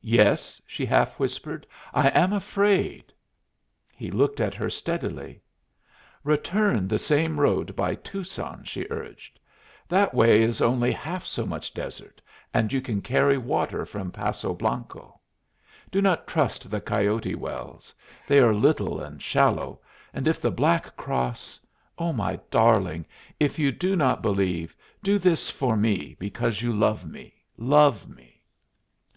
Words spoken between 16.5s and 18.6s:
the Coyote Wells. They are